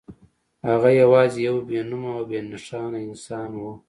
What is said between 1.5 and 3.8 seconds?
بې نومه او بې نښانه انسان و